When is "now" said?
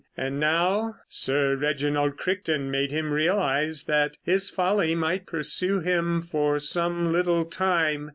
0.39-0.95